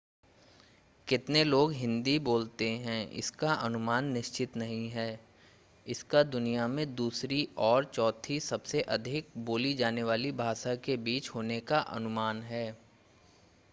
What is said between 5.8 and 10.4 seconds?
इसका दुनिया में दूसरी और चौथी सबसे अधिक बोली जाने वाली